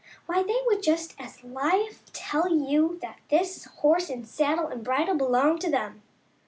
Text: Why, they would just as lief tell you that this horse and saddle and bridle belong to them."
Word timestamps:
Why, 0.25 0.41
they 0.41 0.57
would 0.65 0.81
just 0.81 1.13
as 1.19 1.43
lief 1.43 2.11
tell 2.11 2.51
you 2.51 2.97
that 3.03 3.19
this 3.29 3.65
horse 3.65 4.09
and 4.09 4.27
saddle 4.27 4.65
and 4.65 4.83
bridle 4.83 5.15
belong 5.15 5.59
to 5.59 5.69
them." 5.69 6.01